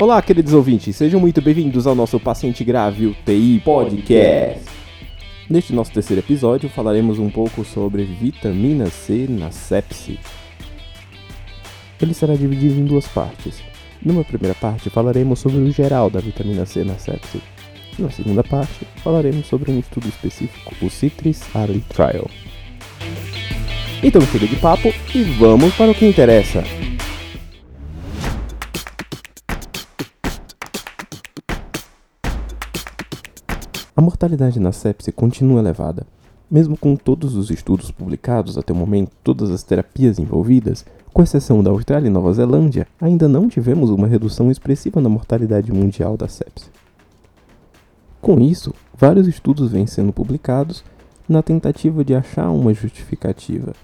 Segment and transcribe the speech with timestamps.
[0.00, 4.68] Olá, queridos ouvintes, sejam muito bem-vindos ao nosso Paciente Grave UTI Podcast.
[5.48, 10.18] Neste nosso terceiro episódio, falaremos um pouco sobre vitamina C na sepse.
[12.02, 13.62] Ele será dividido em duas partes.
[14.04, 17.40] Numa primeira parte, falaremos sobre o geral da vitamina C na sepse.
[17.96, 22.28] Na segunda parte, falaremos sobre um estudo específico, o Citrus Ali Trial.
[24.02, 26.64] Então chega de papo e vamos para o que interessa.
[33.96, 36.04] A mortalidade na sepse continua elevada.
[36.50, 41.62] Mesmo com todos os estudos publicados até o momento, todas as terapias envolvidas, com exceção
[41.62, 46.26] da Austrália e Nova Zelândia, ainda não tivemos uma redução expressiva na mortalidade mundial da
[46.26, 46.66] sepse.
[48.20, 50.82] Com isso, vários estudos vêm sendo publicados
[51.28, 53.74] na tentativa de achar uma justificativa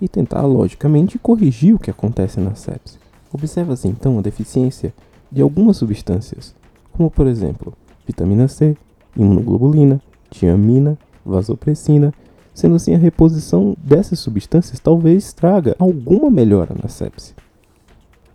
[0.00, 2.96] e tentar, logicamente, corrigir o que acontece na sepse.
[3.32, 4.94] Observa-se então a deficiência
[5.32, 6.54] de algumas substâncias,
[6.92, 7.74] como por exemplo
[8.06, 8.76] vitamina C,
[9.18, 12.14] imunoglobulina, tiamina, vasopressina,
[12.54, 17.34] sendo assim a reposição dessas substâncias talvez traga alguma melhora na sepse.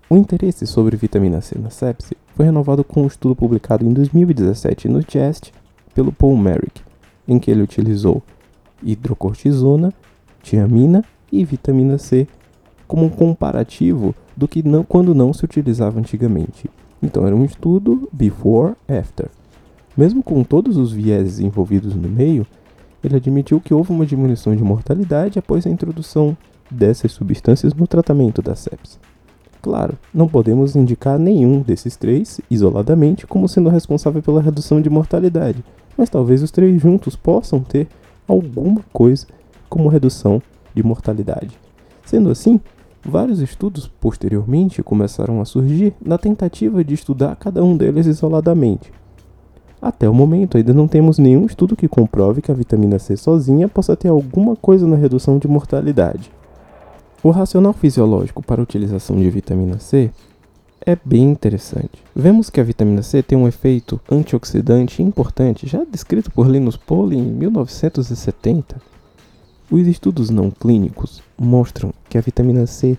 [0.09, 4.87] O interesse sobre vitamina C na sepse foi renovado com um estudo publicado em 2017
[4.87, 5.51] no Chest
[5.95, 6.81] pelo Paul Merrick,
[7.27, 8.21] em que ele utilizou
[8.83, 9.93] hidrocortisona,
[10.41, 12.27] tiamina e vitamina C
[12.87, 16.69] como um comparativo do que não, quando não se utilizava antigamente.
[17.01, 19.29] Então era um estudo before after.
[19.95, 22.47] Mesmo com todos os vieses envolvidos no meio,
[23.03, 26.35] ele admitiu que houve uma diminuição de mortalidade após a introdução
[26.69, 28.99] dessas substâncias no tratamento da sepsis.
[29.61, 35.63] Claro, não podemos indicar nenhum desses três isoladamente como sendo responsável pela redução de mortalidade,
[35.97, 37.87] mas talvez os três juntos possam ter
[38.27, 39.27] alguma coisa
[39.69, 40.41] como redução
[40.73, 41.57] de mortalidade.
[42.05, 42.59] Sendo assim,
[43.05, 48.91] vários estudos posteriormente começaram a surgir na tentativa de estudar cada um deles isoladamente.
[49.83, 53.67] Até o momento, ainda não temos nenhum estudo que comprove que a vitamina C sozinha
[53.67, 56.31] possa ter alguma coisa na redução de mortalidade.
[57.21, 60.09] O racional fisiológico para a utilização de vitamina C
[60.85, 62.01] é bem interessante.
[62.15, 67.19] Vemos que a vitamina C tem um efeito antioxidante importante, já descrito por Linus Pauling
[67.19, 68.77] em 1970.
[69.69, 72.97] Os estudos não clínicos mostram que a vitamina C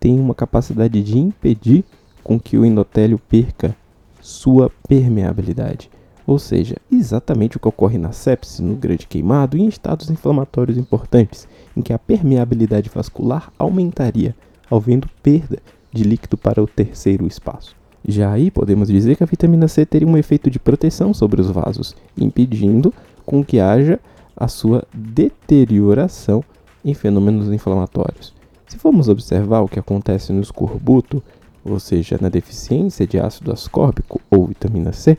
[0.00, 1.84] tem uma capacidade de impedir
[2.24, 3.76] com que o endotélio perca
[4.18, 5.90] sua permeabilidade
[6.32, 10.78] ou seja, exatamente o que ocorre na sepse, no grande queimado e em estados inflamatórios
[10.78, 14.34] importantes, em que a permeabilidade vascular aumentaria,
[14.70, 15.58] havendo perda
[15.92, 17.76] de líquido para o terceiro espaço.
[18.08, 21.50] Já aí podemos dizer que a vitamina C teria um efeito de proteção sobre os
[21.50, 22.94] vasos, impedindo
[23.26, 24.00] com que haja
[24.34, 26.42] a sua deterioração
[26.82, 28.32] em fenômenos inflamatórios.
[28.66, 31.22] Se formos observar o que acontece no escorbuto,
[31.62, 35.18] ou seja, na deficiência de ácido ascórbico ou vitamina C,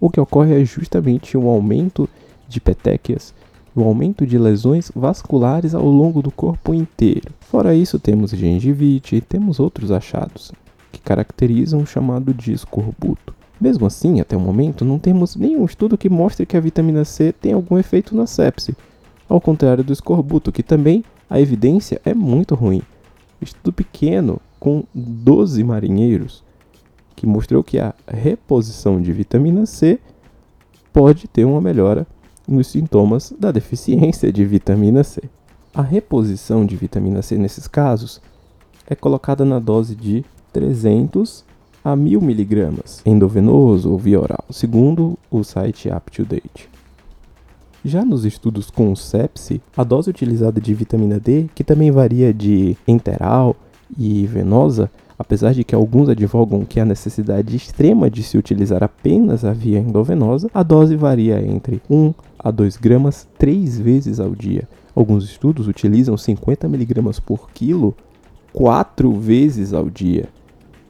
[0.00, 2.08] o que ocorre é justamente um aumento
[2.48, 3.34] de petequias,
[3.76, 7.32] um aumento de lesões vasculares ao longo do corpo inteiro.
[7.40, 10.52] Fora isso, temos gengivite e temos outros achados
[10.92, 13.34] que caracterizam o chamado de escorbuto.
[13.60, 17.32] Mesmo assim, até o momento, não temos nenhum estudo que mostre que a vitamina C
[17.32, 18.76] tem algum efeito na sepse,
[19.28, 22.82] ao contrário do escorbuto, que também a evidência é muito ruim.
[23.40, 26.43] Estudo pequeno com 12 marinheiros
[27.14, 29.98] que mostrou que a reposição de vitamina C
[30.92, 32.06] pode ter uma melhora
[32.46, 35.22] nos sintomas da deficiência de vitamina C.
[35.74, 38.20] A reposição de vitamina C nesses casos
[38.86, 41.44] é colocada na dose de 300
[41.84, 46.70] a 1000 miligramas endovenoso ou via oral, segundo o site UpToDate.
[47.84, 52.76] Já nos estudos com sepse, a dose utilizada de vitamina D, que também varia de
[52.88, 53.54] enteral
[53.98, 59.44] e venosa, Apesar de que alguns advogam que há necessidade extrema de se utilizar apenas
[59.44, 64.68] a via endovenosa, a dose varia entre 1 a 2 gramas três vezes ao dia.
[64.94, 67.94] Alguns estudos utilizam 50 miligramas por quilo
[68.52, 70.28] quatro vezes ao dia.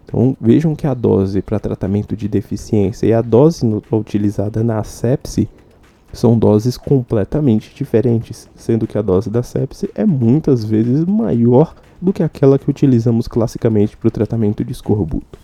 [0.04, 4.82] Então vejam que a dose para tratamento de deficiência e a dose no, utilizada na
[4.84, 5.48] sepse
[6.14, 12.12] são doses completamente diferentes, sendo que a dose da sepse é muitas vezes maior do
[12.12, 15.38] que aquela que utilizamos classicamente para o tratamento de escorbuto.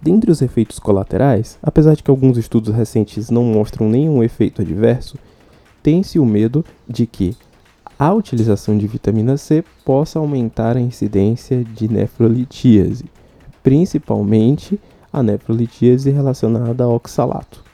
[0.00, 5.16] Dentre os efeitos colaterais, apesar de que alguns estudos recentes não mostram nenhum efeito adverso,
[5.82, 7.36] tem-se o medo de que
[7.98, 13.06] a utilização de vitamina C possa aumentar a incidência de nefrolitíase,
[13.62, 14.78] principalmente
[15.12, 17.65] a nefrolitíase relacionada ao oxalato.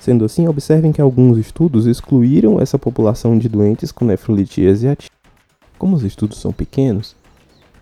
[0.00, 5.20] Sendo assim, observem que alguns estudos excluíram essa população de doentes com nefrolitíase ativa
[5.80, 7.16] como os estudos são pequenos,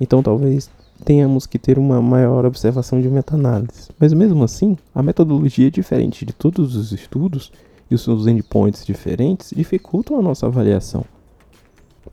[0.00, 0.70] então talvez
[1.05, 3.88] tenhamos que ter uma maior observação de meta-análise.
[3.99, 7.50] Mas mesmo assim, a metodologia é diferente de todos os estudos
[7.91, 11.05] e os seus endpoints diferentes dificultam a nossa avaliação.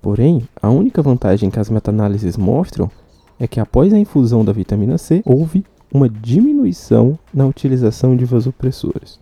[0.02, 2.90] Porém, a única vantagem que as meta-análises mostram
[3.40, 5.63] é que após a infusão da vitamina C, houve
[5.94, 9.19] uma diminuição na utilização de vasopressores,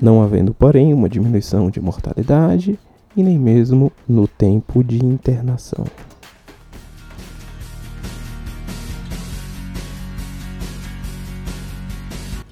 [0.00, 2.78] não havendo, porém, uma diminuição de mortalidade
[3.16, 5.84] e nem mesmo no tempo de internação.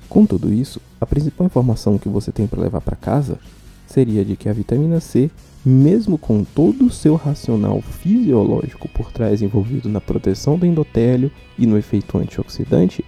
[0.09, 3.39] Com tudo isso, a principal informação que você tem para levar para casa
[3.87, 5.31] seria de que a vitamina C,
[5.65, 11.67] mesmo com todo o seu racional fisiológico por trás envolvido na proteção do endotélio e
[11.67, 13.05] no efeito antioxidante,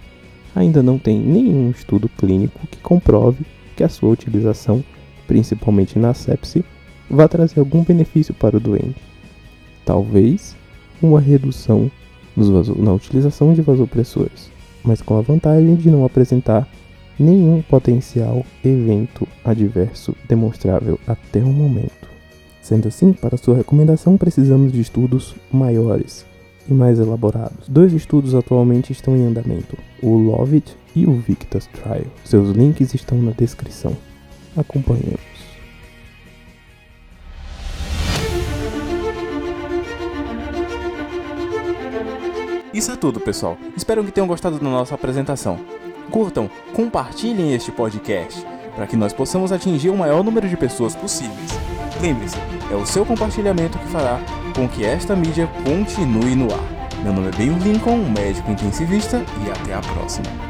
[0.55, 3.43] ainda não tem nenhum estudo clínico que comprove
[3.79, 4.83] que a sua utilização,
[5.25, 6.65] principalmente na sepse,
[7.09, 9.01] vá trazer algum benefício para o doente.
[9.85, 10.53] Talvez
[11.01, 11.89] uma redução
[12.75, 14.51] na utilização de vasopressores,
[14.83, 16.67] mas com a vantagem de não apresentar
[17.17, 22.09] nenhum potencial evento adverso demonstrável até o momento.
[22.61, 26.25] Sendo assim, para sua recomendação precisamos de estudos maiores
[26.69, 27.67] e mais elaborados.
[27.67, 32.05] Dois estudos atualmente estão em andamento, o LOVIT e o Victus Trial.
[32.23, 33.95] Seus links estão na descrição.
[34.55, 35.29] Acompanhemos.
[42.73, 43.57] Isso é tudo, pessoal.
[43.75, 45.59] Espero que tenham gostado da nossa apresentação.
[46.11, 48.45] Curtam, compartilhem este podcast
[48.75, 51.49] para que nós possamos atingir o maior número de pessoas possíveis.
[52.01, 52.37] Lembre-se,
[52.71, 54.19] é o seu compartilhamento que fará
[54.53, 56.79] com que esta mídia continue no ar.
[57.03, 60.48] Meu nome é Ben Lincoln, médico intensivista, e até a próxima.